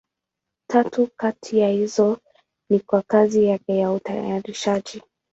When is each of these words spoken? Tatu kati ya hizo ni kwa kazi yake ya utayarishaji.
Tatu 0.67 1.07
kati 1.17 1.57
ya 1.59 1.69
hizo 1.69 2.17
ni 2.69 2.79
kwa 2.79 3.01
kazi 3.01 3.45
yake 3.45 3.77
ya 3.77 3.91
utayarishaji. 3.91 5.01